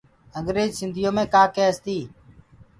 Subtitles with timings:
[0.37, 2.05] انٚگريج سنٚڌيو مي ڪآ ڪيس تيٚ